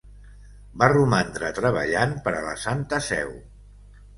Va 0.83 0.87
romandre 0.93 1.51
treballant 1.59 2.15
per 2.29 2.33
a 2.39 2.43
la 2.49 2.57
Santa 2.65 3.03
Seu. 3.13 3.39